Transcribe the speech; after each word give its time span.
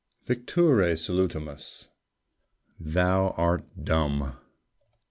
Victuræ 0.27 0.97
salutamus! 0.97 1.89
Thou 2.79 3.35
art 3.37 3.67
dumb. 3.85 4.35